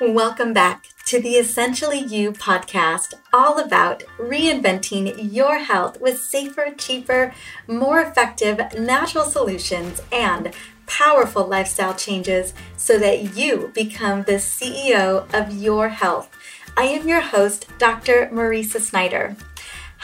[0.00, 7.32] Welcome back to the Essentially You podcast, all about reinventing your health with safer, cheaper,
[7.68, 10.52] more effective natural solutions and
[10.86, 16.28] powerful lifestyle changes so that you become the CEO of your health.
[16.76, 18.28] I am your host, Dr.
[18.32, 19.36] Mariza Snyder.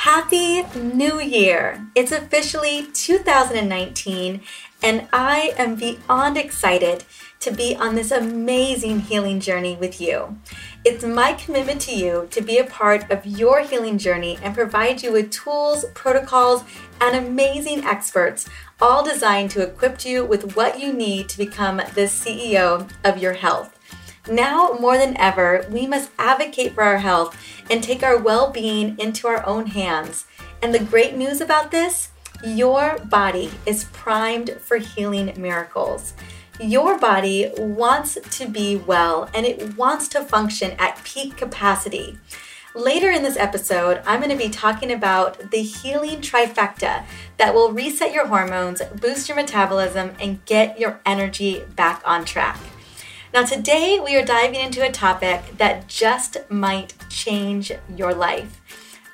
[0.04, 1.86] Happy New Year!
[1.94, 4.40] It's officially 2019,
[4.82, 7.04] and I am beyond excited
[7.40, 10.38] to be on this amazing healing journey with you.
[10.86, 15.02] It's my commitment to you to be a part of your healing journey and provide
[15.02, 16.64] you with tools, protocols,
[16.98, 18.48] and amazing experts,
[18.80, 23.34] all designed to equip you with what you need to become the CEO of your
[23.34, 23.76] health.
[24.30, 27.36] Now more than ever, we must advocate for our health
[27.70, 30.26] and take our well being into our own hands.
[30.60, 32.10] And the great news about this
[32.42, 36.14] your body is primed for healing miracles.
[36.58, 42.18] Your body wants to be well and it wants to function at peak capacity.
[42.74, 47.04] Later in this episode, I'm going to be talking about the healing trifecta
[47.36, 52.58] that will reset your hormones, boost your metabolism, and get your energy back on track.
[53.32, 58.60] Now, today we are diving into a topic that just might change your life.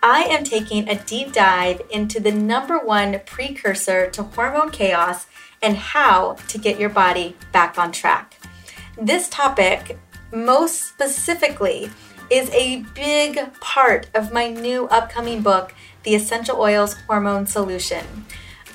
[0.02, 5.26] I am taking a deep dive into the number one precursor to hormone chaos
[5.60, 8.38] and how to get your body back on track.
[8.96, 9.98] This topic,
[10.32, 11.90] most specifically,
[12.30, 18.24] is a big part of my new upcoming book, The Essential Oils Hormone Solution.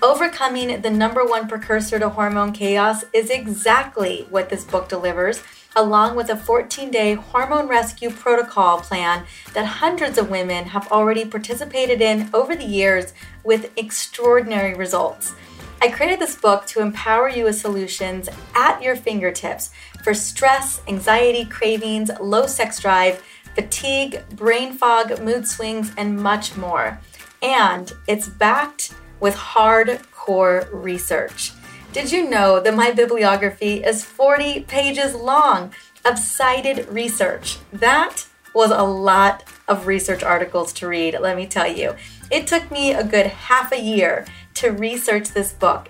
[0.03, 5.43] Overcoming the number one precursor to hormone chaos is exactly what this book delivers,
[5.75, 11.23] along with a 14 day hormone rescue protocol plan that hundreds of women have already
[11.23, 13.13] participated in over the years
[13.43, 15.35] with extraordinary results.
[15.83, 19.69] I created this book to empower you with solutions at your fingertips
[20.03, 26.99] for stress, anxiety, cravings, low sex drive, fatigue, brain fog, mood swings, and much more.
[27.43, 31.53] And it's backed with hardcore research.
[31.93, 35.73] Did you know that my bibliography is 40 pages long
[36.03, 37.57] of cited research?
[37.71, 41.95] That was a lot of research articles to read, let me tell you.
[42.29, 45.89] It took me a good half a year to research this book.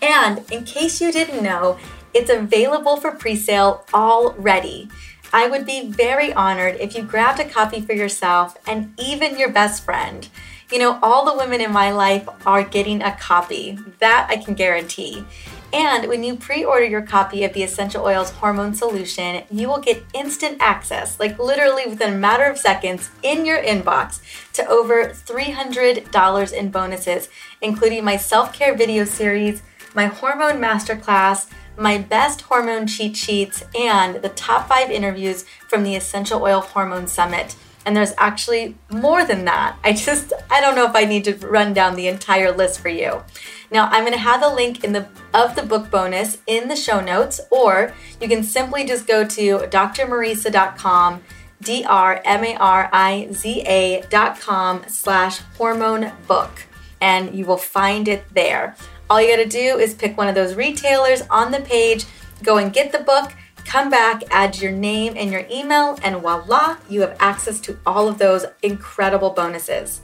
[0.00, 1.78] And in case you didn't know,
[2.14, 4.88] it's available for pre sale already.
[5.32, 9.50] I would be very honored if you grabbed a copy for yourself and even your
[9.50, 10.28] best friend.
[10.70, 13.76] You know, all the women in my life are getting a copy.
[13.98, 15.24] That I can guarantee.
[15.72, 19.78] And when you pre order your copy of the Essential Oils Hormone Solution, you will
[19.78, 24.20] get instant access, like literally within a matter of seconds, in your inbox
[24.54, 27.28] to over $300 in bonuses,
[27.60, 29.62] including my self care video series,
[29.94, 35.96] my hormone masterclass, my best hormone cheat sheets, and the top five interviews from the
[35.96, 39.76] Essential Oil Hormone Summit and there's actually more than that.
[39.82, 42.88] I just I don't know if I need to run down the entire list for
[42.88, 43.22] you.
[43.72, 46.76] Now, I'm going to have the link in the of the book bonus in the
[46.76, 51.22] show notes or you can simply just go to drmariza.com,
[51.62, 56.66] D R M A R I Z A dot com slash hormone book,
[57.00, 58.76] and you will find it there.
[59.08, 62.04] All you got to do is pick one of those retailers on the page,
[62.42, 63.32] go and get the book,
[63.70, 68.08] Come back, add your name and your email, and voila, you have access to all
[68.08, 70.00] of those incredible bonuses.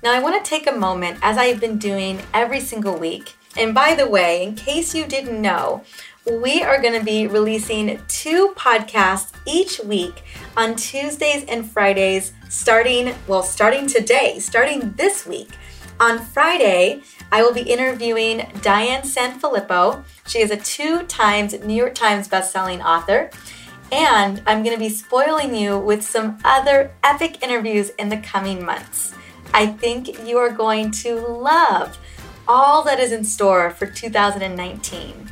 [0.00, 3.34] Now, I want to take a moment, as I've been doing every single week.
[3.56, 5.82] And by the way, in case you didn't know,
[6.24, 10.22] we are going to be releasing two podcasts each week
[10.56, 15.48] on Tuesdays and Fridays, starting, well, starting today, starting this week.
[16.00, 20.02] On Friday, I will be interviewing Diane Sanfilippo.
[20.26, 23.28] She is a two times New York Times bestselling author.
[23.92, 28.64] And I'm going to be spoiling you with some other epic interviews in the coming
[28.64, 29.14] months.
[29.52, 31.98] I think you are going to love
[32.48, 35.30] all that is in store for 2019.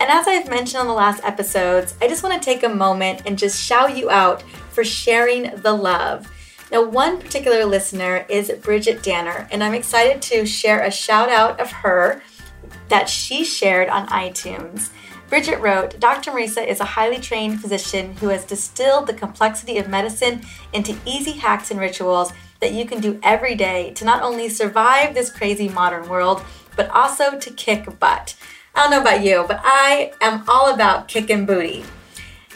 [0.00, 3.20] And as I've mentioned on the last episodes, I just want to take a moment
[3.26, 6.32] and just shout you out for sharing the love.
[6.70, 11.60] Now, one particular listener is Bridget Danner, and I'm excited to share a shout out
[11.60, 12.22] of her
[12.88, 14.90] that she shared on iTunes.
[15.28, 16.32] Bridget wrote Dr.
[16.32, 20.42] Mariza is a highly trained physician who has distilled the complexity of medicine
[20.72, 25.14] into easy hacks and rituals that you can do every day to not only survive
[25.14, 26.42] this crazy modern world,
[26.76, 28.36] but also to kick butt.
[28.74, 31.84] I don't know about you, but I am all about kicking booty.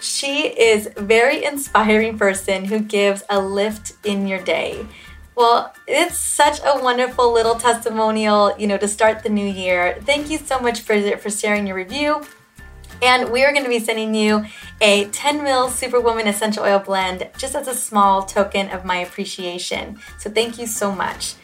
[0.01, 4.87] She is very inspiring person who gives a lift in your day.
[5.35, 9.99] Well, it's such a wonderful little testimonial, you know, to start the new year.
[10.03, 12.23] Thank you so much for for sharing your review.
[13.03, 14.45] And we are going to be sending you
[14.81, 19.99] a 10 mil Superwoman essential oil blend just as a small token of my appreciation.
[20.19, 21.35] So thank you so much.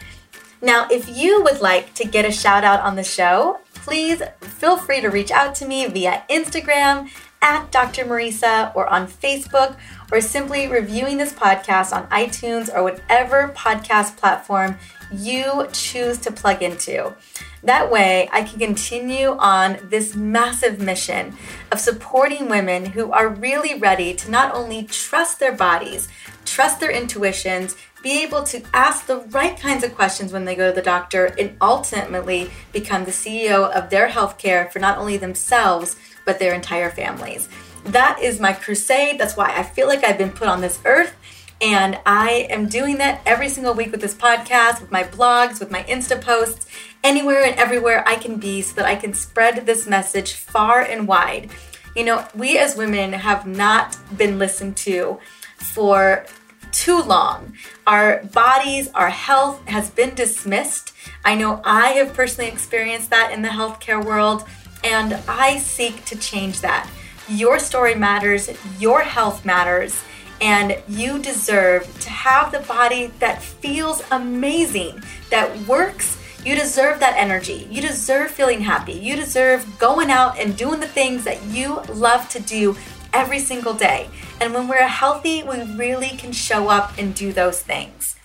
[0.61, 4.77] Now, if you would like to get a shout out on the show, please feel
[4.77, 7.09] free to reach out to me via Instagram
[7.47, 8.05] at Dr.
[8.05, 9.77] Mariza or on Facebook
[10.11, 14.77] or simply reviewing this podcast on iTunes or whatever podcast platform
[15.13, 17.15] you choose to plug into.
[17.63, 21.37] That way, I can continue on this massive mission
[21.71, 26.09] of supporting women who are really ready to not only trust their bodies,
[26.45, 30.71] trust their intuitions, be able to ask the right kinds of questions when they go
[30.71, 35.97] to the doctor, and ultimately become the CEO of their healthcare for not only themselves,
[36.27, 37.49] but their entire families.
[37.87, 39.19] That is my crusade.
[39.19, 41.17] That's why I feel like I've been put on this earth
[41.61, 45.71] and I am doing that every single week with this podcast, with my blogs, with
[45.71, 46.67] my Insta posts,
[47.03, 51.09] anywhere and everywhere I can be so that I can spread this message far and
[51.09, 51.51] wide.
[51.95, 55.19] You know, we as women have not been listened to
[55.57, 56.27] for
[56.73, 57.55] too long.
[57.87, 60.93] Our bodies, our health has been dismissed.
[61.25, 64.45] I know I have personally experienced that in the healthcare world,
[64.87, 66.89] and I seek to change that.
[67.29, 68.49] Your story matters,
[68.79, 70.01] your health matters
[70.41, 76.19] and you deserve to have the body that feels amazing, that works.
[76.45, 77.67] You deserve that energy.
[77.71, 78.93] You deserve feeling happy.
[78.93, 82.77] You deserve going out and doing the things that you love to do
[83.13, 84.09] every single day.
[84.41, 88.16] And when we're healthy, we really can show up and do those things.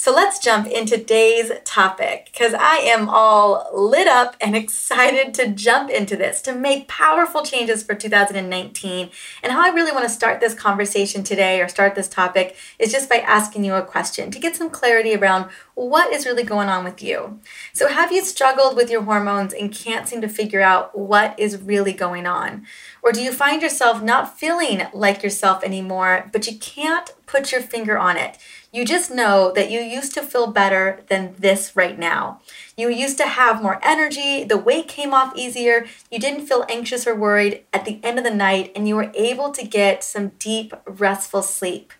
[0.00, 5.48] So let's jump into today's topic because I am all lit up and excited to
[5.48, 9.10] jump into this to make powerful changes for 2019.
[9.42, 12.92] And how I really want to start this conversation today or start this topic is
[12.92, 16.68] just by asking you a question to get some clarity around what is really going
[16.68, 17.40] on with you.
[17.72, 21.60] So, have you struggled with your hormones and can't seem to figure out what is
[21.60, 22.66] really going on?
[23.02, 27.62] Or do you find yourself not feeling like yourself anymore, but you can't put your
[27.62, 28.38] finger on it?
[28.70, 32.42] You just know that you used to feel better than this right now.
[32.76, 37.06] You used to have more energy, the weight came off easier, you didn't feel anxious
[37.06, 40.32] or worried at the end of the night, and you were able to get some
[40.38, 41.94] deep, restful sleep.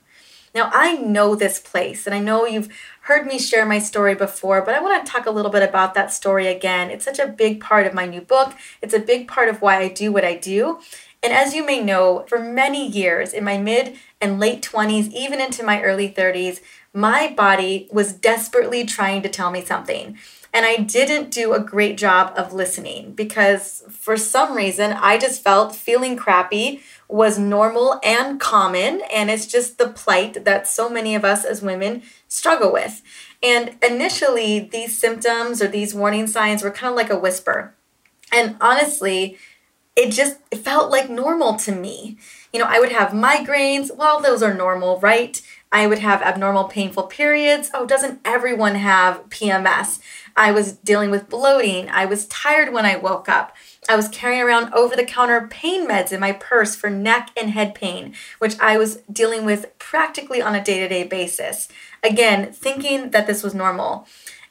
[0.54, 2.68] Now, I know this place, and I know you've
[3.02, 5.94] heard me share my story before, but I want to talk a little bit about
[5.94, 6.90] that story again.
[6.90, 9.78] It's such a big part of my new book, it's a big part of why
[9.78, 10.80] I do what I do.
[11.22, 15.40] And as you may know, for many years in my mid and late 20s, even
[15.40, 16.60] into my early 30s,
[16.92, 20.16] my body was desperately trying to tell me something.
[20.52, 25.42] And I didn't do a great job of listening because for some reason I just
[25.42, 29.02] felt feeling crappy was normal and common.
[29.12, 33.02] And it's just the plight that so many of us as women struggle with.
[33.42, 37.74] And initially, these symptoms or these warning signs were kind of like a whisper.
[38.32, 39.38] And honestly,
[39.98, 42.16] it just felt like normal to me.
[42.52, 43.94] You know, I would have migraines.
[43.94, 45.42] Well, those are normal, right?
[45.72, 47.68] I would have abnormal painful periods.
[47.74, 49.98] Oh, doesn't everyone have PMS?
[50.36, 51.90] I was dealing with bloating.
[51.90, 53.56] I was tired when I woke up.
[53.88, 57.50] I was carrying around over the counter pain meds in my purse for neck and
[57.50, 61.66] head pain, which I was dealing with practically on a day to day basis.
[62.04, 64.06] Again, thinking that this was normal.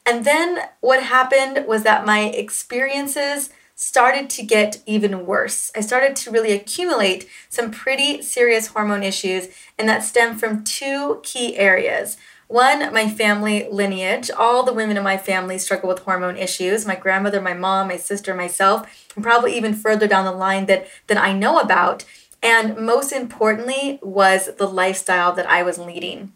[0.05, 5.71] And then what happened was that my experiences started to get even worse.
[5.75, 11.21] I started to really accumulate some pretty serious hormone issues, and that stemmed from two
[11.23, 12.17] key areas.
[12.47, 14.31] One, my family lineage.
[14.31, 16.87] All the women in my family struggle with hormone issues.
[16.87, 20.87] My grandmother, my mom, my sister, myself, and probably even further down the line that,
[21.05, 22.03] that I know about.
[22.41, 26.33] And most importantly, was the lifestyle that I was leading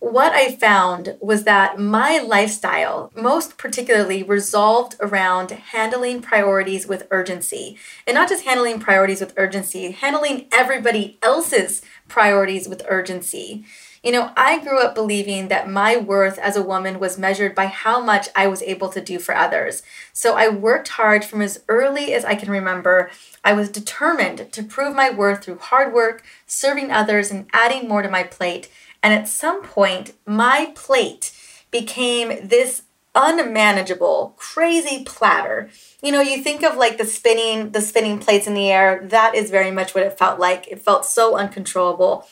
[0.00, 7.78] what I found was that my lifestyle, most particularly, resolved around handling priorities with urgency.
[8.06, 13.64] And not just handling priorities with urgency, handling everybody else's priorities with urgency.
[14.04, 17.66] You know, I grew up believing that my worth as a woman was measured by
[17.66, 19.82] how much I was able to do for others.
[20.12, 23.10] So I worked hard from as early as I can remember.
[23.42, 28.02] I was determined to prove my worth through hard work, serving others, and adding more
[28.02, 28.68] to my plate
[29.04, 31.30] and at some point, my plate
[31.70, 32.84] became this
[33.14, 35.68] unmanageable, crazy platter.
[36.02, 39.34] You know, you think of like the spinning, the spinning plates in the air, that
[39.34, 40.66] is very much what it felt like.
[40.68, 42.26] It felt so uncontrollable.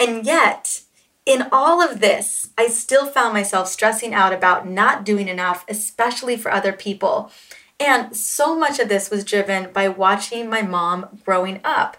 [0.00, 0.82] And yet,
[1.24, 6.36] in all of this, I still found myself stressing out about not doing enough, especially
[6.36, 7.30] for other people.
[7.78, 11.96] And so much of this was driven by watching my mom growing up.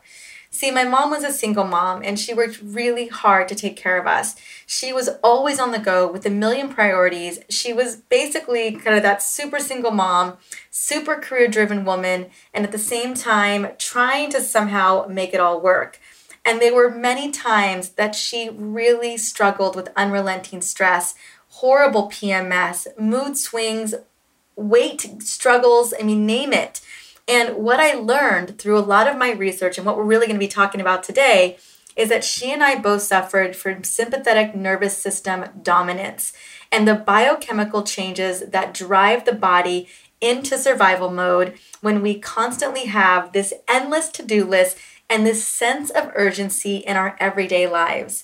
[0.57, 3.99] See, my mom was a single mom and she worked really hard to take care
[4.01, 4.35] of us.
[4.65, 7.37] She was always on the go with a million priorities.
[7.47, 10.37] She was basically kind of that super single mom,
[10.71, 15.61] super career driven woman, and at the same time trying to somehow make it all
[15.61, 15.99] work.
[16.43, 21.13] And there were many times that she really struggled with unrelenting stress,
[21.49, 23.93] horrible PMS, mood swings,
[24.55, 26.81] weight struggles, I mean, name it.
[27.27, 30.39] And what I learned through a lot of my research and what we're really going
[30.39, 31.57] to be talking about today
[31.95, 36.31] is that she and I both suffered from sympathetic nervous system dominance
[36.71, 39.87] and the biochemical changes that drive the body
[40.21, 44.77] into survival mode when we constantly have this endless to do list
[45.09, 48.23] and this sense of urgency in our everyday lives.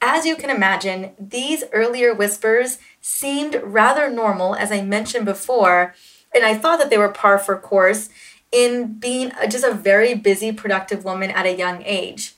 [0.00, 5.94] As you can imagine, these earlier whispers seemed rather normal, as I mentioned before,
[6.34, 8.08] and I thought that they were par for course
[8.52, 12.34] in being just a very busy, productive woman at a young age.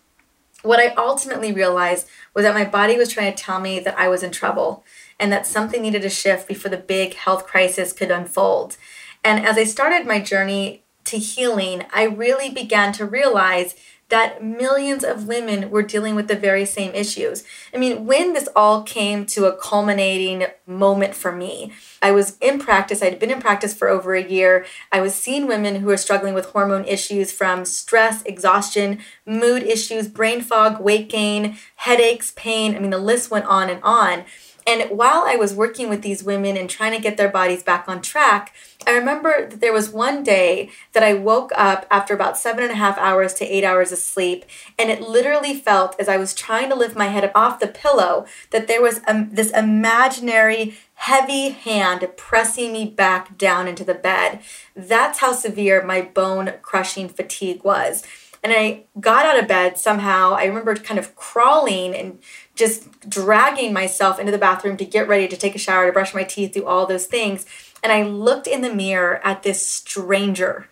[0.62, 4.08] What I ultimately realized was that my body was trying to tell me that I
[4.08, 4.84] was in trouble
[5.18, 8.76] and that something needed to shift before the big health crisis could unfold.
[9.24, 13.74] And as I started my journey to healing, I really began to realize
[14.12, 17.44] that millions of women were dealing with the very same issues.
[17.72, 22.58] I mean, when this all came to a culminating moment for me, I was in
[22.58, 24.66] practice, I'd been in practice for over a year.
[24.92, 30.08] I was seeing women who were struggling with hormone issues from stress, exhaustion, mood issues,
[30.08, 32.76] brain fog, weight gain, headaches, pain.
[32.76, 34.24] I mean, the list went on and on.
[34.66, 37.88] And while I was working with these women and trying to get their bodies back
[37.88, 38.54] on track,
[38.86, 42.72] I remember that there was one day that I woke up after about seven and
[42.72, 44.44] a half hours to eight hours of sleep,
[44.78, 48.26] and it literally felt as I was trying to lift my head off the pillow
[48.50, 54.40] that there was a, this imaginary heavy hand pressing me back down into the bed.
[54.74, 58.04] That's how severe my bone crushing fatigue was.
[58.44, 60.32] And I got out of bed somehow.
[60.32, 62.18] I remember kind of crawling and
[62.54, 66.14] just dragging myself into the bathroom to get ready to take a shower, to brush
[66.14, 67.46] my teeth, do all those things.
[67.82, 70.68] And I looked in the mirror at this stranger.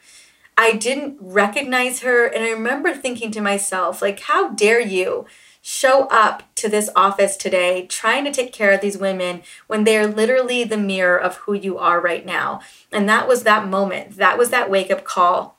[0.56, 2.26] I didn't recognize her.
[2.26, 5.26] And I remember thinking to myself, like, how dare you
[5.62, 10.06] show up to this office today trying to take care of these women when they're
[10.06, 12.60] literally the mirror of who you are right now?
[12.92, 14.16] And that was that moment.
[14.16, 15.58] That was that wake up call.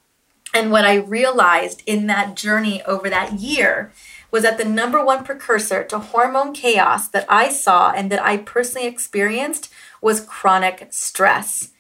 [0.54, 3.92] And what I realized in that journey over that year
[4.32, 8.38] was that the number one precursor to hormone chaos that I saw and that I
[8.38, 9.72] personally experienced
[10.02, 11.72] was chronic stress.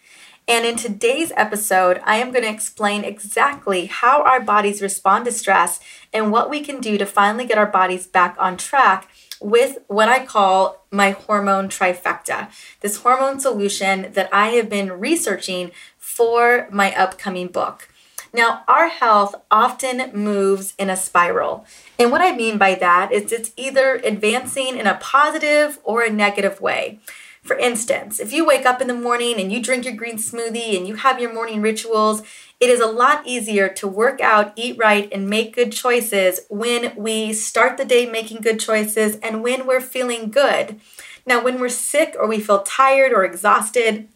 [0.47, 5.31] And in today's episode, I am going to explain exactly how our bodies respond to
[5.31, 5.79] stress
[6.11, 10.09] and what we can do to finally get our bodies back on track with what
[10.09, 16.93] I call my hormone trifecta, this hormone solution that I have been researching for my
[16.95, 17.87] upcoming book.
[18.33, 21.65] Now, our health often moves in a spiral.
[21.99, 26.09] And what I mean by that is it's either advancing in a positive or a
[26.09, 26.99] negative way.
[27.43, 30.77] For instance, if you wake up in the morning and you drink your green smoothie
[30.77, 32.21] and you have your morning rituals,
[32.59, 36.95] it is a lot easier to work out, eat right, and make good choices when
[36.95, 40.79] we start the day making good choices and when we're feeling good.
[41.25, 44.07] Now, when we're sick or we feel tired or exhausted,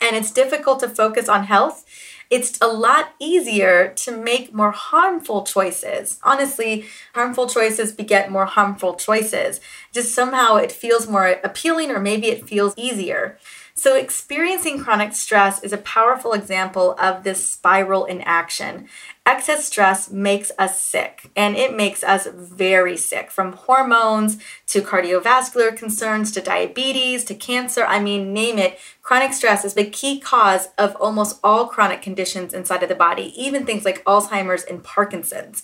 [0.00, 1.84] and it's difficult to focus on health,
[2.30, 6.18] it's a lot easier to make more harmful choices.
[6.22, 9.60] Honestly, harmful choices beget more harmful choices.
[9.92, 13.38] Just somehow it feels more appealing, or maybe it feels easier.
[13.78, 18.88] So, experiencing chronic stress is a powerful example of this spiral in action.
[19.26, 25.76] Excess stress makes us sick, and it makes us very sick from hormones to cardiovascular
[25.76, 27.84] concerns to diabetes to cancer.
[27.84, 28.78] I mean, name it.
[29.02, 33.34] Chronic stress is the key cause of almost all chronic conditions inside of the body,
[33.36, 35.62] even things like Alzheimer's and Parkinson's.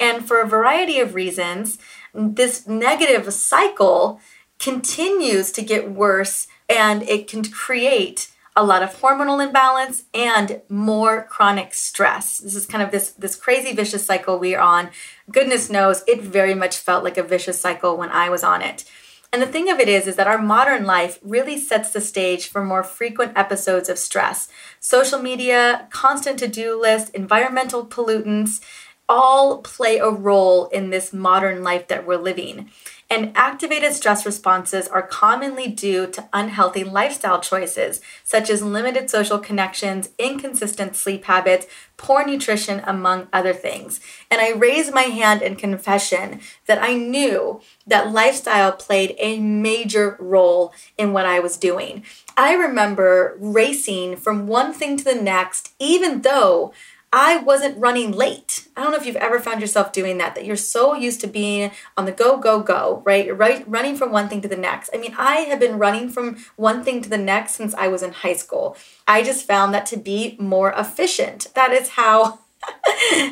[0.00, 1.76] And for a variety of reasons,
[2.14, 4.18] this negative cycle
[4.58, 11.24] continues to get worse and it can create a lot of hormonal imbalance and more
[11.24, 12.38] chronic stress.
[12.38, 14.90] This is kind of this this crazy vicious cycle we're on.
[15.30, 18.84] Goodness knows it very much felt like a vicious cycle when I was on it.
[19.32, 22.48] And the thing of it is is that our modern life really sets the stage
[22.48, 24.48] for more frequent episodes of stress.
[24.80, 28.60] Social media, constant to-do list, environmental pollutants
[29.08, 32.70] all play a role in this modern life that we're living.
[33.12, 39.40] And activated stress responses are commonly due to unhealthy lifestyle choices, such as limited social
[39.40, 43.98] connections, inconsistent sleep habits, poor nutrition, among other things.
[44.30, 50.16] And I raise my hand in confession that I knew that lifestyle played a major
[50.20, 52.04] role in what I was doing.
[52.36, 56.72] I remember racing from one thing to the next, even though
[57.12, 58.68] I wasn't running late.
[58.76, 61.26] I don't know if you've ever found yourself doing that, that you're so used to
[61.26, 63.26] being on the go, go, go, right?
[63.26, 63.66] You're right?
[63.68, 64.90] Running from one thing to the next.
[64.94, 68.04] I mean, I have been running from one thing to the next since I was
[68.04, 68.76] in high school.
[69.08, 71.48] I just found that to be more efficient.
[71.54, 72.40] That is how.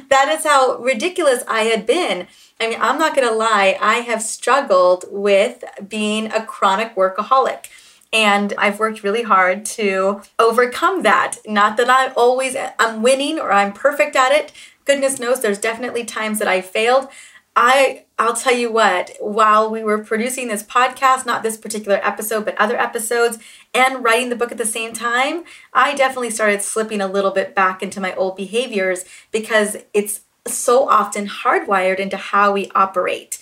[0.09, 2.27] that is how ridiculous I had been.
[2.59, 7.67] I mean, I'm not going to lie, I have struggled with being a chronic workaholic.
[8.13, 11.37] And I've worked really hard to overcome that.
[11.47, 14.53] Not that I always I'm winning or I'm perfect at it.
[14.85, 17.09] Goodness knows there's definitely times that I failed.
[17.55, 22.45] I I'll tell you what, while we were producing this podcast, not this particular episode,
[22.45, 23.39] but other episodes,
[23.75, 27.55] and writing the book at the same time, I definitely started slipping a little bit
[27.55, 33.39] back into my old behaviors because it's so often hardwired into how we operate.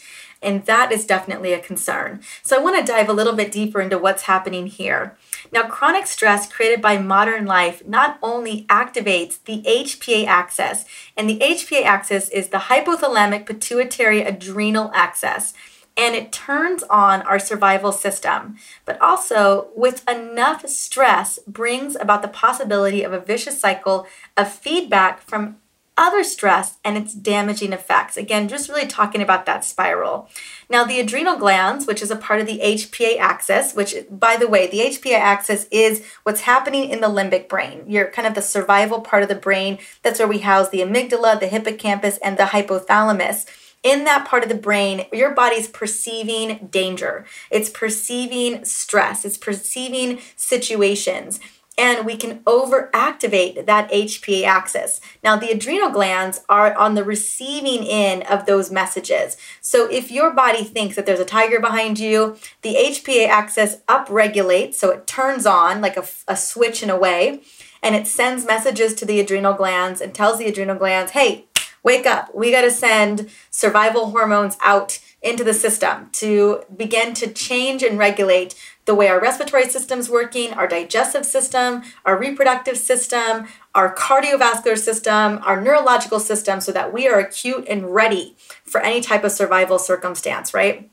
[0.47, 2.21] And that is definitely a concern.
[2.45, 5.19] So I want to dive a little bit deeper into what's happening here.
[5.51, 10.85] Now, chronic stress created by modern life not only activates the HPA axis,
[11.17, 15.53] and the HPA axis is the hypothalamic pituitary adrenal axis
[15.97, 18.57] and it turns on our survival system.
[18.85, 25.23] But also, with enough stress, brings about the possibility of a vicious cycle of feedback
[25.23, 25.57] from
[25.97, 28.17] other stress and its damaging effects.
[28.17, 30.29] Again, just really talking about that spiral.
[30.69, 34.49] Now, the adrenal glands, which is a part of the HPA axis, which, by the
[34.49, 37.85] way, the HPA axis is what's happening in the limbic brain.
[37.87, 39.79] You're kind of the survival part of the brain.
[40.03, 43.47] That's where we house the amygdala, the hippocampus, and the hypothalamus
[43.83, 47.25] in that part of the brain, your body's perceiving danger.
[47.53, 49.25] It's perceiving stress.
[49.25, 51.39] It's perceiving situations
[51.79, 55.01] and we can overactivate that HPA axis.
[55.23, 59.37] Now, the adrenal glands are on the receiving end of those messages.
[59.61, 64.75] So, if your body thinks that there's a tiger behind you, the HPA axis upregulates,
[64.75, 67.43] so it turns on like a, a switch in a way,
[67.83, 71.47] and it sends messages to the adrenal glands and tells the adrenal glands, hey,
[71.83, 77.33] wake up, we got to send survival hormones out into the system to begin to
[77.33, 78.55] change and regulate
[78.87, 85.41] the way our respiratory system's working, our digestive system, our reproductive system, our cardiovascular system,
[85.45, 89.79] our neurological system, so that we are acute and ready for any type of survival
[89.79, 90.89] circumstance, right?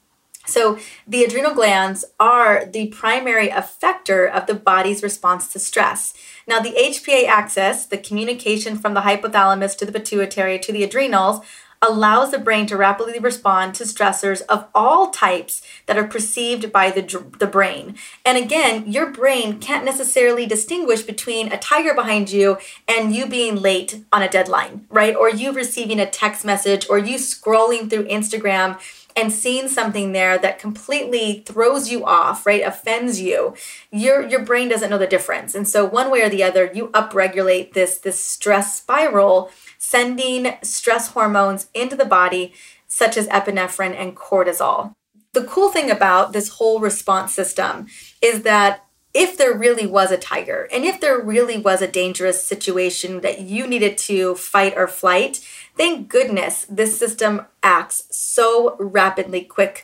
[0.46, 6.14] So, the adrenal glands are the primary effector of the body's response to stress.
[6.46, 11.46] Now, the HPA axis, the communication from the hypothalamus to the pituitary to the adrenals,
[11.84, 16.90] allows the brain to rapidly respond to stressors of all types that are perceived by
[16.90, 17.96] the, the brain.
[18.26, 23.58] And again, your brain can't necessarily distinguish between a tiger behind you and you being
[23.58, 25.16] late on a deadline, right?
[25.16, 28.80] Or you receiving a text message or you scrolling through Instagram
[29.16, 33.54] and seeing something there that completely throws you off, right, offends you,
[33.92, 35.54] your your brain doesn't know the difference.
[35.54, 39.52] And so one way or the other, you upregulate this this stress spiral
[39.84, 42.54] sending stress hormones into the body,
[42.88, 44.94] such as epinephrine and cortisol.
[45.34, 47.88] The cool thing about this whole response system
[48.22, 52.44] is that if there really was a tiger and if there really was a dangerous
[52.44, 59.44] situation that you needed to fight or flight, thank goodness this system acts so rapidly
[59.44, 59.84] quick.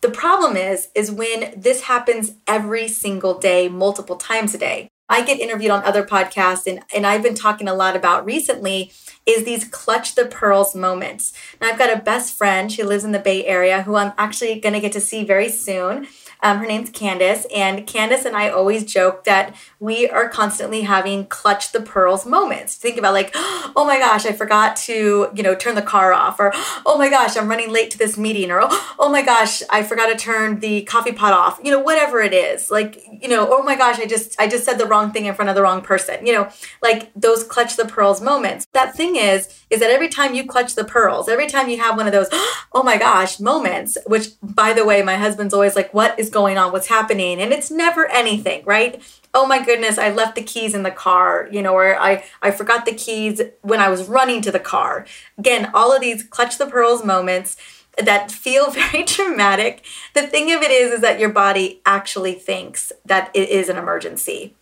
[0.00, 4.88] The problem is is when this happens every single day, multiple times a day.
[5.08, 8.92] I get interviewed on other podcasts and, and I've been talking a lot about recently
[9.24, 11.32] is these clutch the pearls moments.
[11.60, 14.60] Now, I've got a best friend, she lives in the Bay Area, who I'm actually
[14.60, 16.06] going to get to see very soon.
[16.46, 21.26] Um, her name's Candace, and Candace and I always joke that we are constantly having
[21.26, 22.76] clutch the pearls moments.
[22.76, 26.38] Think about like, oh my gosh, I forgot to, you know, turn the car off,
[26.38, 26.52] or
[26.86, 30.06] oh my gosh, I'm running late to this meeting, or oh my gosh, I forgot
[30.06, 31.58] to turn the coffee pot off.
[31.64, 34.64] You know, whatever it is, like, you know, oh my gosh, I just I just
[34.64, 36.24] said the wrong thing in front of the wrong person.
[36.24, 36.48] You know,
[36.80, 38.68] like those clutch the pearls moments.
[38.72, 41.96] That thing is, is that every time you clutch the pearls, every time you have
[41.96, 42.28] one of those,
[42.72, 46.32] oh my gosh, moments, which by the way, my husband's always like, what is is
[46.36, 47.40] going on, what's happening.
[47.40, 49.02] And it's never anything, right?
[49.32, 52.50] Oh my goodness, I left the keys in the car, you know, or I, I
[52.50, 55.06] forgot the keys when I was running to the car.
[55.38, 57.56] Again, all of these clutch the pearls moments
[57.96, 59.82] that feel very dramatic.
[60.12, 63.78] The thing of it is, is that your body actually thinks that it is an
[63.78, 64.54] emergency.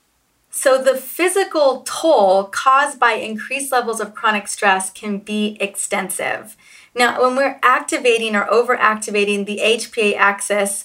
[0.56, 6.56] So, the physical toll caused by increased levels of chronic stress can be extensive.
[6.94, 10.84] Now, when we're activating or overactivating the HPA axis,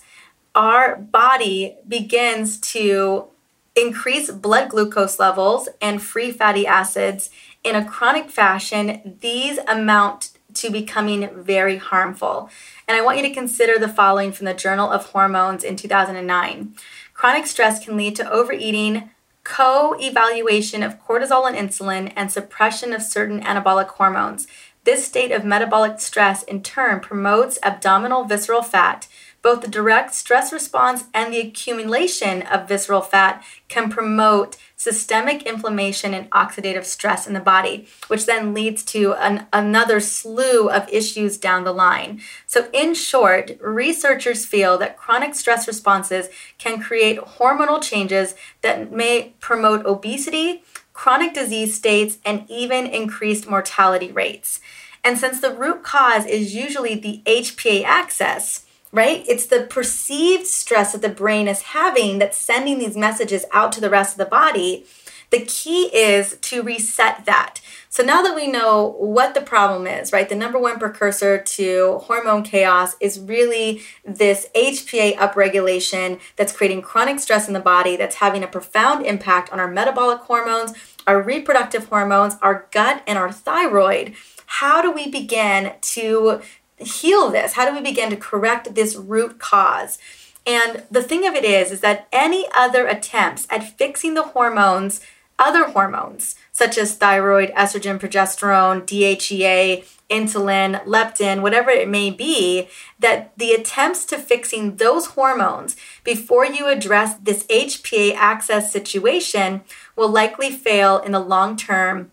[0.56, 3.28] our body begins to
[3.76, 7.30] increase blood glucose levels and free fatty acids
[7.64, 9.18] in a chronic fashion.
[9.22, 12.50] These amount to becoming very harmful.
[12.88, 16.74] And I want you to consider the following from the Journal of Hormones in 2009.
[17.14, 19.12] Chronic stress can lead to overeating,
[19.44, 24.48] co elevation of cortisol and insulin, and suppression of certain anabolic hormones.
[24.86, 29.08] This state of metabolic stress in turn promotes abdominal visceral fat.
[29.42, 36.14] Both the direct stress response and the accumulation of visceral fat can promote systemic inflammation
[36.14, 41.38] and oxidative stress in the body, which then leads to an, another slew of issues
[41.38, 42.22] down the line.
[42.48, 49.34] So, in short, researchers feel that chronic stress responses can create hormonal changes that may
[49.40, 54.60] promote obesity, chronic disease states, and even increased mortality rates.
[55.04, 59.24] And since the root cause is usually the HPA axis, right?
[59.28, 63.82] It's the perceived stress that the brain is having that's sending these messages out to
[63.82, 64.86] the rest of the body.
[65.30, 67.62] The key is to reset that.
[67.92, 72.00] So now that we know what the problem is, right, the number one precursor to
[72.04, 78.16] hormone chaos is really this HPA upregulation that's creating chronic stress in the body, that's
[78.16, 80.74] having a profound impact on our metabolic hormones,
[81.06, 84.14] our reproductive hormones, our gut, and our thyroid.
[84.46, 86.42] How do we begin to
[86.80, 87.54] heal this?
[87.54, 89.98] How do we begin to correct this root cause?
[90.46, 95.02] And the thing of it is, is that any other attempts at fixing the hormones,
[95.38, 103.32] other hormones, such as thyroid, estrogen, progesterone, DHEA, insulin, leptin, whatever it may be, that
[103.38, 109.62] the attempts to fixing those hormones before you address this HPA axis situation
[109.96, 112.12] will likely fail in the long term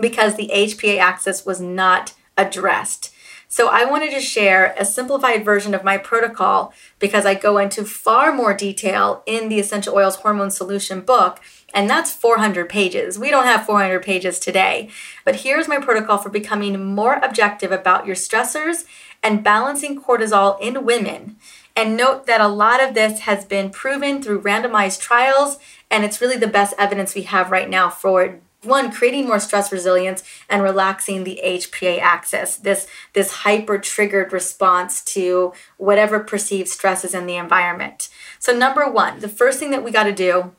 [0.00, 3.11] because the HPA axis was not addressed.
[3.52, 7.84] So I wanted to share a simplified version of my protocol because I go into
[7.84, 11.38] far more detail in the Essential Oils Hormone Solution book,
[11.74, 13.18] and that's 400 pages.
[13.18, 14.88] We don't have 400 pages today.
[15.22, 18.86] But here's my protocol for becoming more objective about your stressors
[19.22, 21.36] and balancing cortisol in women.
[21.76, 25.58] And note that a lot of this has been proven through randomized trials,
[25.90, 29.72] and it's really the best evidence we have right now for one creating more stress
[29.72, 32.56] resilience and relaxing the hpa axis.
[32.56, 38.08] This this hyper triggered response to whatever perceived stress is in the environment.
[38.38, 40.52] So number one the first thing that we got to do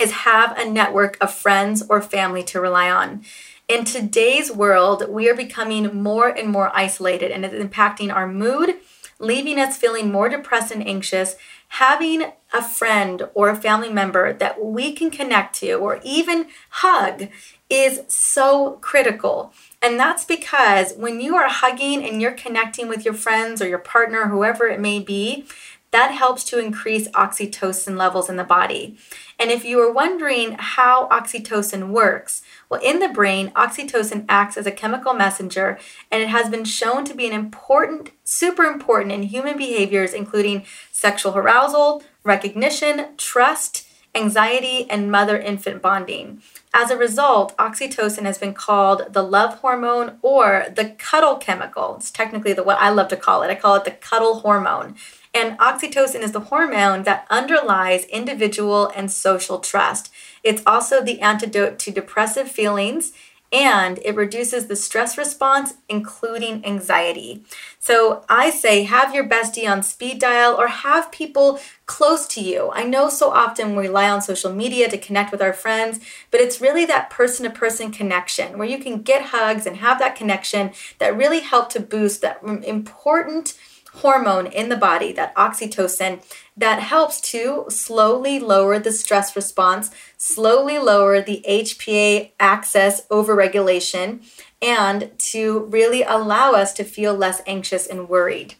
[0.00, 3.22] is have a network of friends or family to rely on.
[3.68, 8.76] In today's world we are becoming more and more isolated and it's impacting our mood
[9.18, 11.36] leaving us feeling more depressed and anxious
[11.68, 17.28] having a friend or a family member that we can connect to or even hug
[17.68, 19.52] is so critical.
[19.82, 23.78] And that's because when you are hugging and you're connecting with your friends or your
[23.78, 25.44] partner, whoever it may be,
[25.90, 28.96] that helps to increase oxytocin levels in the body.
[29.38, 34.66] And if you are wondering how oxytocin works, well, in the brain, oxytocin acts as
[34.66, 35.78] a chemical messenger,
[36.10, 40.64] and it has been shown to be an important, super important in human behaviors, including
[40.90, 46.42] sexual arousal, recognition, trust, anxiety, and mother infant bonding.
[46.74, 51.96] As a result, oxytocin has been called the love hormone or the cuddle chemical.
[51.96, 53.50] It's technically the what I love to call it.
[53.50, 54.96] I call it the cuddle hormone.
[55.32, 60.10] And oxytocin is the hormone that underlies individual and social trust.
[60.46, 63.12] It's also the antidote to depressive feelings
[63.52, 67.44] and it reduces the stress response, including anxiety.
[67.80, 72.70] So I say have your bestie on speed dial or have people close to you.
[72.72, 75.98] I know so often we rely on social media to connect with our friends,
[76.30, 79.98] but it's really that person to person connection where you can get hugs and have
[79.98, 83.54] that connection that really help to boost that important
[83.96, 86.22] hormone in the body, that oxytocin,
[86.56, 94.24] that helps to slowly lower the stress response, slowly lower the HPA axis overregulation,
[94.60, 98.54] and to really allow us to feel less anxious and worried.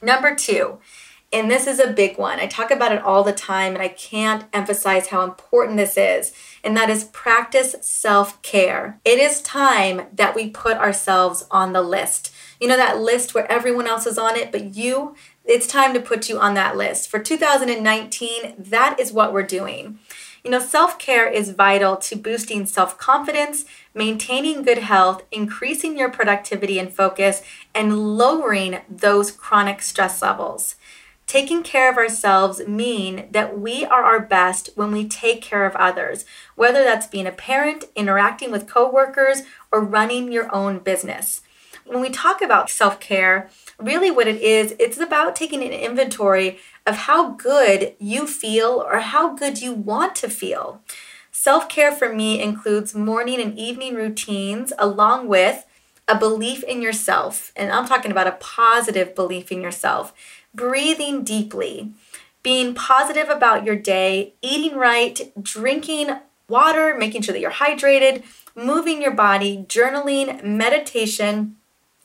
[0.00, 0.78] Number two,
[1.32, 2.38] and this is a big one.
[2.38, 6.32] I talk about it all the time, and I can't emphasize how important this is,
[6.62, 9.00] and that is practice self care.
[9.04, 12.32] It is time that we put ourselves on the list.
[12.62, 16.00] You know, that list where everyone else is on it, but you, it's time to
[16.00, 17.10] put you on that list.
[17.10, 19.98] For 2019, that is what we're doing.
[20.44, 26.10] You know, self care is vital to boosting self confidence, maintaining good health, increasing your
[26.10, 27.42] productivity and focus,
[27.74, 30.76] and lowering those chronic stress levels.
[31.26, 35.74] taking care of ourselves mean that we are our best when we take care of
[35.76, 36.24] others,
[36.56, 41.40] whether that's being a parent, interacting with coworkers, or running your own business.
[41.84, 46.96] When we talk about self-care, really what it is, it's about taking an inventory of
[46.96, 50.80] how good you feel or how good you want to feel.
[51.30, 55.66] Self-care for me includes morning and evening routines along with
[56.06, 57.52] a belief in yourself.
[57.56, 60.12] And I'm talking about a positive belief in yourself
[60.54, 61.92] breathing deeply,
[62.42, 66.10] being positive about your day, eating right, drinking
[66.48, 68.22] water, making sure that you're hydrated,
[68.54, 71.56] moving your body, journaling, meditation,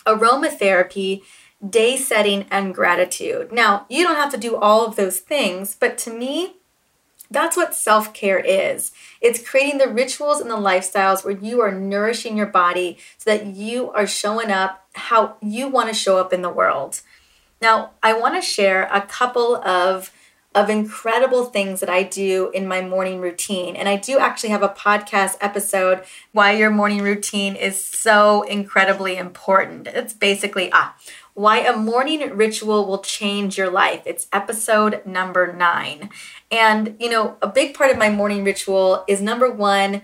[0.08, 1.22] aromatherapy,
[1.67, 3.52] day setting, and gratitude.
[3.52, 6.56] Now, you don't have to do all of those things, but to me,
[7.30, 8.91] that's what self care is.
[9.22, 13.48] It's creating the rituals and the lifestyles where you are nourishing your body so that
[13.48, 17.02] you are showing up how you want to show up in the world.
[17.62, 20.12] Now, I want to share a couple of
[20.58, 23.76] of incredible things that I do in my morning routine.
[23.76, 29.17] And I do actually have a podcast episode why your morning routine is so incredibly
[29.17, 29.86] important.
[29.86, 30.96] It's basically ah,
[31.36, 34.02] why a morning ritual will change your life.
[34.06, 36.10] It's episode number 9.
[36.50, 40.02] And you know, a big part of my morning ritual is number 1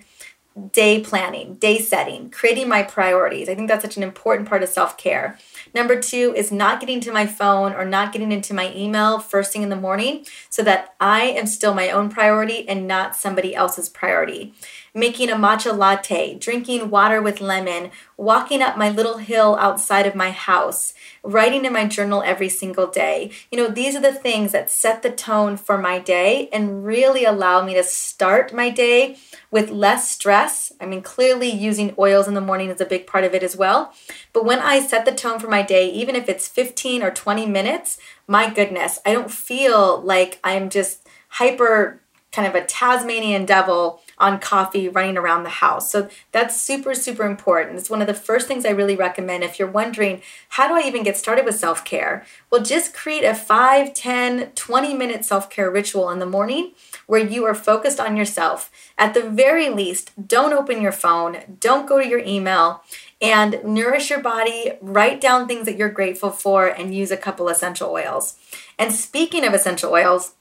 [0.72, 3.50] day planning, day setting, creating my priorities.
[3.50, 5.40] I think that's such an important part of self-care.
[5.74, 9.52] Number two is not getting to my phone or not getting into my email first
[9.52, 13.56] thing in the morning so that I am still my own priority and not somebody
[13.56, 14.54] else's priority
[14.94, 20.14] making a matcha latte, drinking water with lemon, walking up my little hill outside of
[20.14, 23.32] my house, writing in my journal every single day.
[23.52, 27.26] You know, these are the things that set the tone for my day and really
[27.26, 29.18] allow me to start my day
[29.50, 30.72] with less stress.
[30.80, 33.56] I mean, clearly using oils in the morning is a big part of it as
[33.56, 33.94] well.
[34.32, 37.48] But when I set the tone for my day, even if it's 15 or 20
[37.48, 42.00] minutes, my goodness, I don't feel like I'm just hyper
[42.32, 45.92] kind of a Tasmanian devil on coffee running around the house.
[45.92, 47.78] So that's super, super important.
[47.78, 50.88] It's one of the first things I really recommend if you're wondering, how do I
[50.88, 52.26] even get started with self care?
[52.50, 56.72] Well, just create a 5, 10, 20 minute self care ritual in the morning
[57.08, 58.72] where you are focused on yourself.
[58.98, 62.84] At the very least, don't open your phone, don't go to your email.
[63.22, 67.48] And nourish your body, write down things that you're grateful for, and use a couple
[67.48, 68.36] essential oils.
[68.78, 70.34] And speaking of essential oils,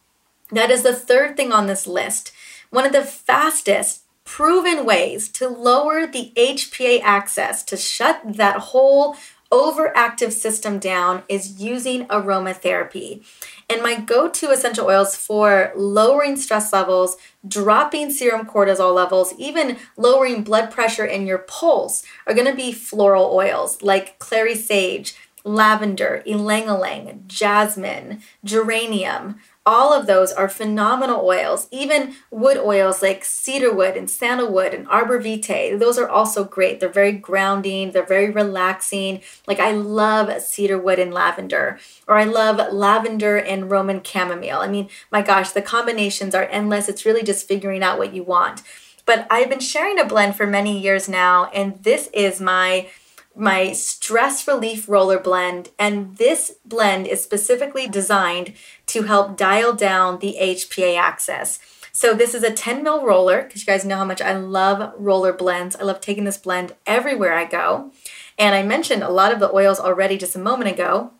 [0.50, 2.32] that is the third thing on this list.
[2.72, 9.14] One of the fastest proven ways to lower the HPA axis, to shut that whole
[9.50, 13.22] overactive system down, is using aromatherapy.
[13.68, 19.76] And my go to essential oils for lowering stress levels, dropping serum cortisol levels, even
[19.98, 25.14] lowering blood pressure in your pulse are going to be floral oils like clary sage,
[25.44, 31.68] lavender, ylang ylang, jasmine, geranium, all of those are phenomenal oils.
[31.70, 36.80] Even wood oils like cedarwood and sandalwood and arbor vitae, those are also great.
[36.80, 39.20] They're very grounding, they're very relaxing.
[39.46, 44.60] Like I love cedarwood and lavender, or I love lavender and Roman chamomile.
[44.60, 46.88] I mean, my gosh, the combinations are endless.
[46.88, 48.62] It's really just figuring out what you want.
[49.04, 52.88] But I've been sharing a blend for many years now, and this is my
[53.34, 55.70] my stress relief roller blend.
[55.78, 58.54] And this blend is specifically designed
[58.86, 61.58] to help dial down the HPA axis.
[61.94, 64.94] So this is a 10 mil roller because you guys know how much I love
[64.96, 65.76] roller blends.
[65.76, 67.92] I love taking this blend everywhere I go.
[68.38, 71.12] And I mentioned a lot of the oils already just a moment ago.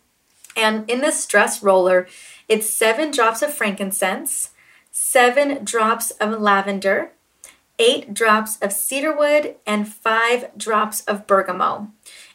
[0.55, 2.07] And in this stress roller,
[2.47, 4.49] it's seven drops of frankincense,
[4.91, 7.11] seven drops of lavender,
[7.79, 11.89] eight drops of cedarwood, and five drops of bergamot.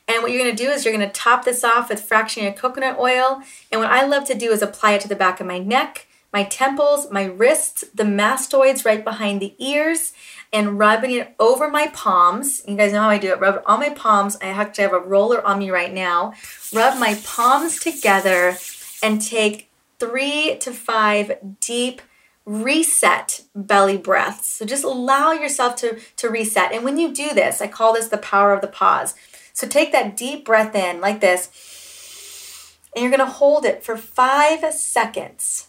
[0.08, 2.56] And what you're going to do is you're going to top this off with fractionated
[2.56, 3.42] coconut oil.
[3.70, 6.06] And what I love to do is apply it to the back of my neck,
[6.32, 10.12] my temples, my wrists, the mastoids right behind the ears,
[10.52, 12.62] and rubbing it over my palms.
[12.66, 13.40] You guys know how I do it.
[13.40, 14.38] Rub it on my palms.
[14.40, 16.32] I actually have a roller on me right now.
[16.72, 18.56] Rub my palms together
[19.02, 22.00] and take three to five deep
[22.48, 24.54] reset belly breaths.
[24.54, 26.72] So just allow yourself to, to reset.
[26.72, 29.14] And when you do this, I call this the power of the pause.
[29.58, 33.96] So take that deep breath in like this, and you're going to hold it for
[33.96, 35.66] five seconds.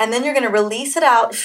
[0.00, 1.36] And then you're going to release it out.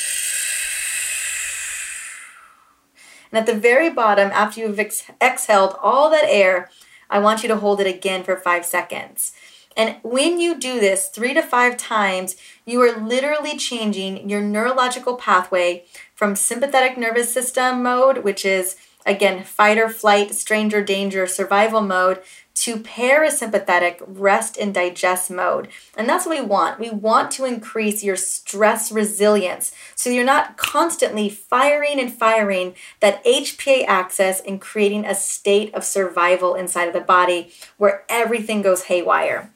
[3.31, 6.71] And at the very bottom, after you've ex- exhaled all that air,
[7.07, 9.33] I want you to hold it again for five seconds.
[9.77, 15.17] And when you do this three to five times, you are literally changing your neurological
[15.17, 21.81] pathway from sympathetic nervous system mode, which is again, fight or flight, stranger danger, survival
[21.81, 22.21] mode,
[22.53, 25.67] to parasympathetic rest and digest mode.
[25.95, 26.79] And that's what we want.
[26.79, 33.23] We want to increase your stress resilience so you're not constantly firing and firing that
[33.25, 38.83] HPA axis and creating a state of survival inside of the body where everything goes
[38.83, 39.51] haywire.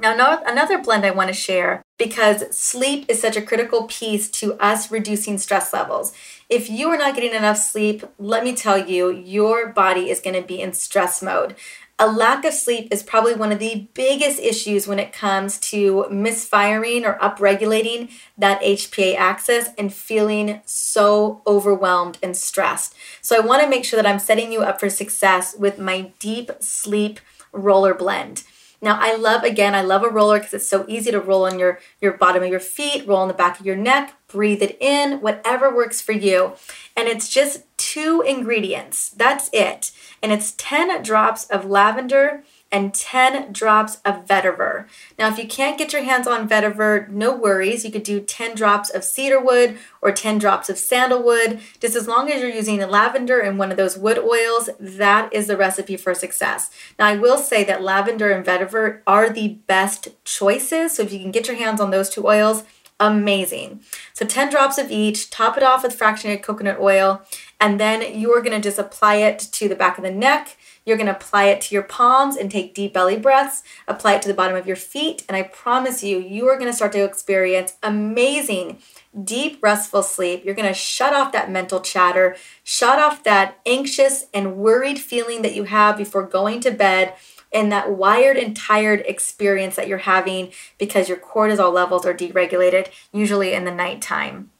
[0.00, 4.54] Now, another blend I want to share because sleep is such a critical piece to
[4.54, 6.12] us reducing stress levels.
[6.48, 10.40] If you are not getting enough sleep, let me tell you, your body is going
[10.40, 11.54] to be in stress mode.
[11.96, 16.08] A lack of sleep is probably one of the biggest issues when it comes to
[16.10, 22.96] misfiring or upregulating that HPA axis and feeling so overwhelmed and stressed.
[23.20, 26.10] So, I want to make sure that I'm setting you up for success with my
[26.18, 27.20] deep sleep
[27.52, 28.42] roller blend.
[28.84, 31.58] Now, I love, again, I love a roller because it's so easy to roll on
[31.58, 34.76] your, your bottom of your feet, roll on the back of your neck, breathe it
[34.78, 36.52] in, whatever works for you.
[36.94, 39.08] And it's just two ingredients.
[39.08, 39.90] That's it.
[40.22, 44.86] And it's 10 drops of lavender and 10 drops of vetiver.
[45.16, 47.84] Now, if you can't get your hands on vetiver, no worries.
[47.84, 51.60] You could do 10 drops of cedarwood or 10 drops of sandalwood.
[51.78, 55.46] Just as long as you're using lavender and one of those wood oils, that is
[55.46, 56.68] the recipe for success.
[56.98, 60.96] Now, I will say that lavender and vetiver are the best choices.
[60.96, 62.64] So if you can get your hands on those two oils,
[63.00, 63.80] amazing.
[64.12, 67.22] So 10 drops of each, top it off with fractionated coconut oil,
[67.60, 70.56] and then you are going to just apply it to the back of the neck
[70.84, 74.22] you're going to apply it to your palms and take deep belly breaths, apply it
[74.22, 76.92] to the bottom of your feet, and I promise you, you are going to start
[76.92, 78.78] to experience amazing,
[79.22, 80.44] deep, restful sleep.
[80.44, 85.42] You're going to shut off that mental chatter, shut off that anxious and worried feeling
[85.42, 87.14] that you have before going to bed
[87.54, 92.88] and that wired and tired experience that you're having because your cortisol levels are deregulated,
[93.12, 94.50] usually in the nighttime.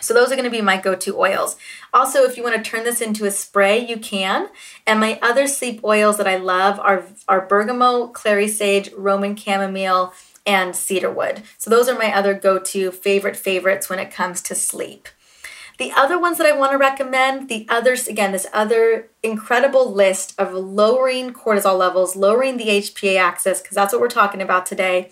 [0.00, 1.56] So those are going to be my go-to oils.
[1.92, 4.48] Also, if you want to turn this into a spray, you can.
[4.86, 10.14] And my other sleep oils that I love are, are bergamot, clary sage, Roman chamomile,
[10.46, 11.42] and cedarwood.
[11.58, 15.06] So those are my other go-to favorite favorites when it comes to sleep.
[15.80, 20.34] The other ones that I want to recommend, the others, again, this other incredible list
[20.38, 25.10] of lowering cortisol levels, lowering the HPA axis, because that's what we're talking about today,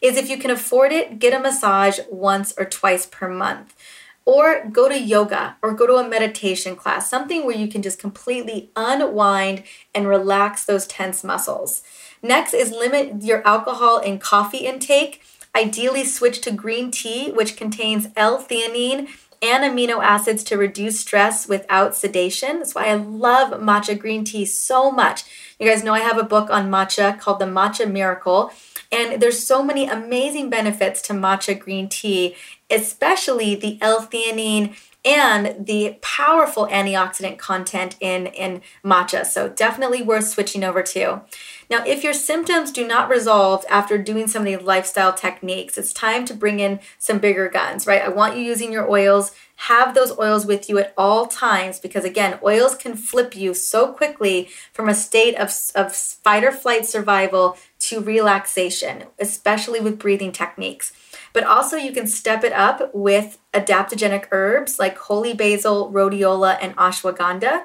[0.00, 3.76] is if you can afford it, get a massage once or twice per month
[4.24, 8.00] or go to yoga or go to a meditation class, something where you can just
[8.00, 9.62] completely unwind
[9.94, 11.84] and relax those tense muscles.
[12.24, 15.22] Next is limit your alcohol and coffee intake.
[15.54, 19.08] Ideally, switch to green tea, which contains L theanine
[19.40, 22.58] and amino acids to reduce stress without sedation.
[22.58, 25.24] That's why I love matcha green tea so much.
[25.58, 28.52] You guys know I have a book on matcha called The Matcha Miracle.
[28.90, 32.34] And there's so many amazing benefits to matcha green tea,
[32.70, 39.24] especially the L-theanine and the powerful antioxidant content in, in matcha.
[39.24, 41.22] So definitely worth switching over to.
[41.70, 45.92] Now, if your symptoms do not resolve after doing some of these lifestyle techniques, it's
[45.92, 48.02] time to bring in some bigger guns, right?
[48.02, 49.32] I want you using your oils.
[49.62, 53.92] Have those oils with you at all times because, again, oils can flip you so
[53.92, 57.56] quickly from a state of, of fight or flight survival
[57.88, 60.92] to relaxation, especially with breathing techniques.
[61.32, 66.76] But also, you can step it up with adaptogenic herbs like holy basil, rhodiola, and
[66.76, 67.64] ashwagandha.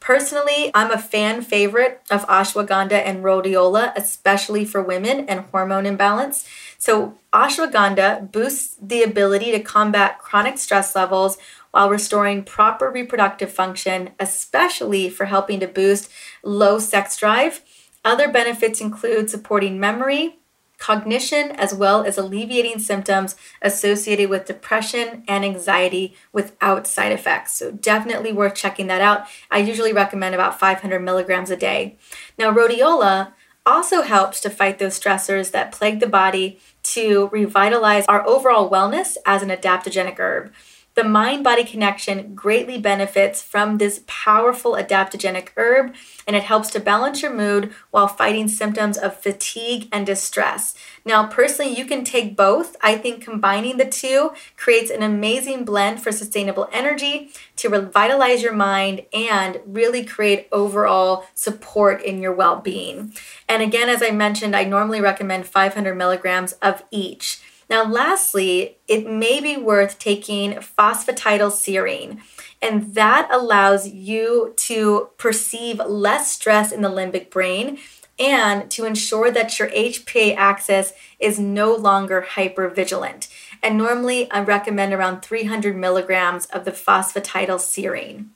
[0.00, 6.48] Personally, I'm a fan favorite of ashwagandha and rhodiola, especially for women and hormone imbalance.
[6.78, 11.36] So, ashwagandha boosts the ability to combat chronic stress levels
[11.70, 16.10] while restoring proper reproductive function, especially for helping to boost
[16.42, 17.62] low sex drive.
[18.04, 20.38] Other benefits include supporting memory,
[20.78, 27.56] cognition, as well as alleviating symptoms associated with depression and anxiety without side effects.
[27.56, 29.26] So, definitely worth checking that out.
[29.50, 31.98] I usually recommend about 500 milligrams a day.
[32.38, 33.32] Now, rhodiola
[33.66, 39.16] also helps to fight those stressors that plague the body to revitalize our overall wellness
[39.26, 40.50] as an adaptogenic herb.
[41.00, 45.94] The mind body connection greatly benefits from this powerful adaptogenic herb,
[46.26, 50.74] and it helps to balance your mood while fighting symptoms of fatigue and distress.
[51.06, 52.76] Now, personally, you can take both.
[52.82, 58.52] I think combining the two creates an amazing blend for sustainable energy to revitalize your
[58.52, 63.14] mind and really create overall support in your well being.
[63.48, 67.40] And again, as I mentioned, I normally recommend 500 milligrams of each.
[67.70, 72.20] Now, lastly, it may be worth taking phosphatidylserine,
[72.60, 77.78] and that allows you to perceive less stress in the limbic brain
[78.18, 83.28] and to ensure that your HPA axis is no longer hypervigilant.
[83.62, 88.30] And normally, I recommend around 300 milligrams of the phosphatidylserine.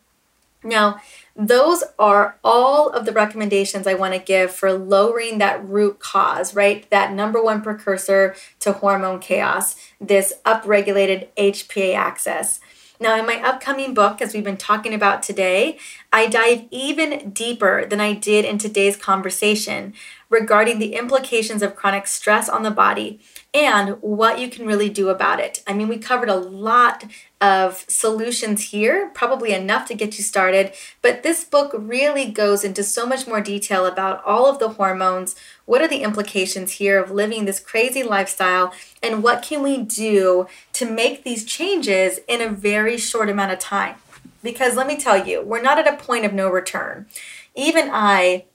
[0.62, 1.00] Now,
[1.36, 6.54] those are all of the recommendations I want to give for lowering that root cause,
[6.54, 6.88] right?
[6.90, 12.60] That number one precursor to hormone chaos, this upregulated HPA axis.
[13.00, 15.78] Now, in my upcoming book, as we've been talking about today,
[16.12, 19.94] I dive even deeper than I did in today's conversation
[20.34, 23.20] regarding the implications of chronic stress on the body
[23.54, 25.62] and what you can really do about it.
[25.64, 27.04] I mean, we covered a lot
[27.40, 30.72] of solutions here, probably enough to get you started,
[31.02, 35.36] but this book really goes into so much more detail about all of the hormones.
[35.66, 40.48] What are the implications here of living this crazy lifestyle, and what can we do
[40.72, 43.94] to make these changes in a very short amount of time?
[44.42, 47.06] Because let me tell you, we're not at a point of no return.
[47.54, 48.46] Even I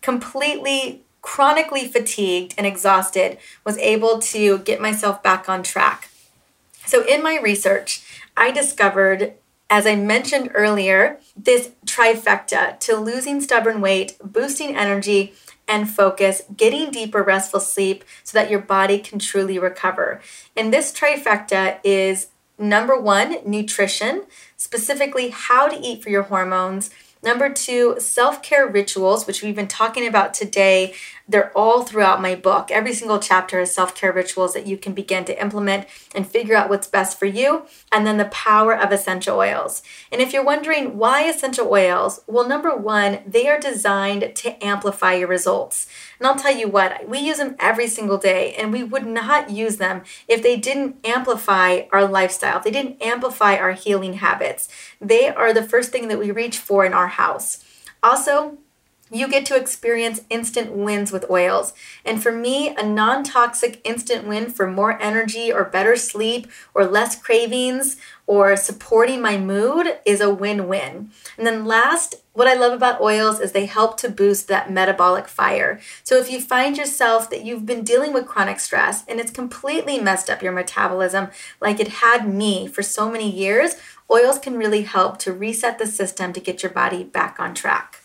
[0.00, 6.10] completely chronically fatigued and exhausted, was able to get myself back on track.
[6.84, 8.02] So, in my research,
[8.36, 9.32] I discovered,
[9.70, 15.32] as I mentioned earlier, this trifecta to losing stubborn weight, boosting energy,
[15.66, 20.20] and focus, getting deeper restful sleep so that your body can truly recover.
[20.54, 22.26] And this trifecta is
[22.58, 24.24] number one, nutrition,
[24.58, 26.90] specifically how to eat for your hormones.
[27.24, 30.94] Number two, self care rituals, which we've been talking about today
[31.26, 32.70] they're all throughout my book.
[32.70, 36.56] Every single chapter is self care rituals that you can begin to implement and figure
[36.56, 37.64] out what's best for you.
[37.90, 39.82] And then the power of essential oils.
[40.12, 45.14] And if you're wondering why essential oils, well, number one, they are designed to amplify
[45.14, 45.86] your results.
[46.18, 49.50] And I'll tell you what, we use them every single day, and we would not
[49.50, 54.68] use them if they didn't amplify our lifestyle, if they didn't amplify our healing habits.
[55.00, 57.64] They are the first thing that we reach for in our house.
[58.02, 58.58] Also,
[59.10, 61.74] you get to experience instant wins with oils.
[62.04, 66.86] And for me, a non toxic instant win for more energy or better sleep or
[66.86, 67.96] less cravings
[68.26, 71.10] or supporting my mood is a win win.
[71.36, 75.28] And then, last, what I love about oils is they help to boost that metabolic
[75.28, 75.78] fire.
[76.02, 80.00] So, if you find yourself that you've been dealing with chronic stress and it's completely
[80.00, 81.28] messed up your metabolism,
[81.60, 83.76] like it had me for so many years,
[84.10, 88.00] oils can really help to reset the system to get your body back on track.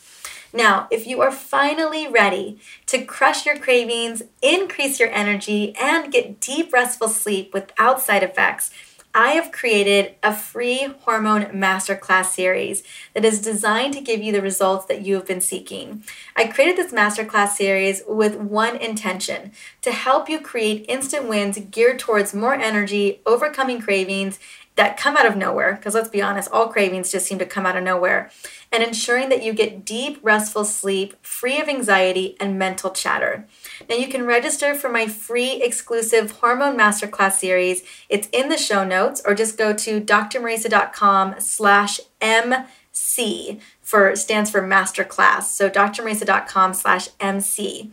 [0.54, 6.40] Now, if you are finally ready to crush your cravings, increase your energy, and get
[6.40, 8.72] deep, restful sleep without side effects,
[9.14, 12.84] I have created a free hormone masterclass series
[13.16, 16.04] that is designed to give you the results that you have been seeking.
[16.36, 21.98] I created this masterclass series with one intention to help you create instant wins geared
[21.98, 24.38] towards more energy, overcoming cravings,
[24.80, 27.66] that come out of nowhere, because let's be honest, all cravings just seem to come
[27.66, 28.32] out of nowhere,
[28.72, 33.46] and ensuring that you get deep, restful sleep, free of anxiety and mental chatter.
[33.90, 37.84] Now, you can register for my free exclusive Hormone Masterclass series.
[38.08, 44.62] It's in the show notes, or just go to drmariza.com slash MC for stands for
[44.62, 45.44] masterclass.
[45.44, 47.92] So drmariza.com slash MC.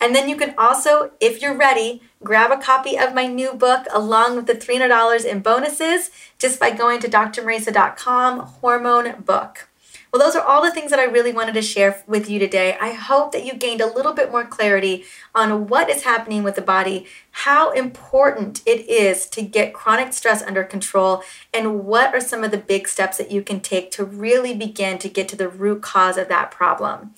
[0.00, 3.86] And then you can also, if you're ready, grab a copy of my new book
[3.92, 9.68] along with the $300 in bonuses just by going to drmariza.com hormone book.
[10.12, 12.78] Well, those are all the things that I really wanted to share with you today.
[12.80, 15.04] I hope that you gained a little bit more clarity
[15.34, 20.42] on what is happening with the body, how important it is to get chronic stress
[20.42, 24.04] under control, and what are some of the big steps that you can take to
[24.04, 27.14] really begin to get to the root cause of that problem.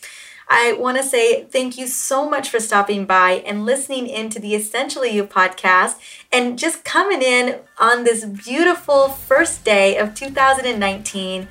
[0.53, 4.57] I want to say thank you so much for stopping by and listening into the
[4.57, 5.95] Essentially You podcast
[6.33, 11.47] and just coming in on this beautiful first day of 2019.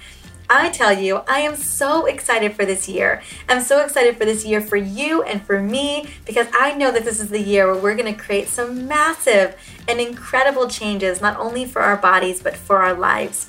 [0.49, 3.21] I tell you, I am so excited for this year.
[3.47, 7.05] I'm so excited for this year for you and for me because I know that
[7.05, 9.55] this is the year where we're going to create some massive
[9.87, 13.47] and incredible changes, not only for our bodies, but for our lives.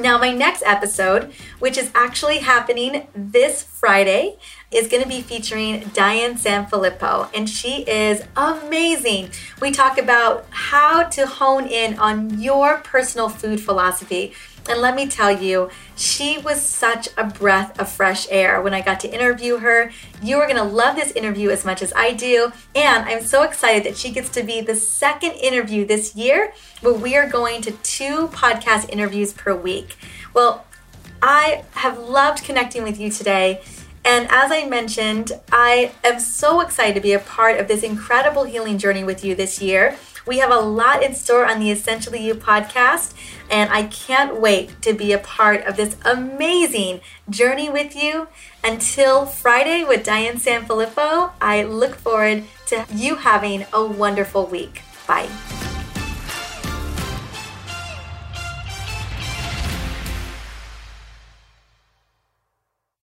[0.00, 4.38] Now, my next episode, which is actually happening this Friday,
[4.70, 9.28] is going to be featuring Diane Sanfilippo, and she is amazing.
[9.60, 14.32] We talk about how to hone in on your personal food philosophy.
[14.68, 18.80] And let me tell you, she was such a breath of fresh air when I
[18.80, 19.90] got to interview her.
[20.22, 22.52] You are going to love this interview as much as I do.
[22.74, 26.94] And I'm so excited that she gets to be the second interview this year where
[26.94, 29.96] we are going to two podcast interviews per week.
[30.34, 30.66] Well,
[31.22, 33.62] I have loved connecting with you today.
[34.04, 38.44] And as I mentioned, I am so excited to be a part of this incredible
[38.44, 39.96] healing journey with you this year.
[40.26, 43.14] We have a lot in store on the Essentially You podcast,
[43.50, 48.28] and I can't wait to be a part of this amazing journey with you.
[48.62, 54.82] Until Friday with Diane Sanfilippo, I look forward to you having a wonderful week.
[55.06, 55.28] Bye.